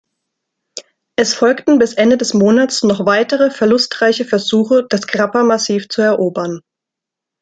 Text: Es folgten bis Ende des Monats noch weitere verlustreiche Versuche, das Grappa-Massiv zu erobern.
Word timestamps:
Es 1.15 1.35
folgten 1.35 1.77
bis 1.77 1.93
Ende 1.93 2.17
des 2.17 2.33
Monats 2.33 2.81
noch 2.81 3.05
weitere 3.05 3.51
verlustreiche 3.51 4.25
Versuche, 4.25 4.83
das 4.89 5.05
Grappa-Massiv 5.05 5.89
zu 5.89 6.01
erobern. 6.01 6.61